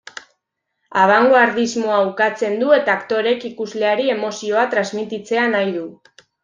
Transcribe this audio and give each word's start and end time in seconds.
Abangoardismoa 1.01 1.99
ukatzen 2.13 2.57
du 2.63 2.73
eta 2.81 2.97
aktoreek 3.01 3.47
ikusleari 3.53 4.13
emozioa 4.19 4.69
transmititzea 4.77 5.49
nahi 5.57 5.75
du. 5.83 5.91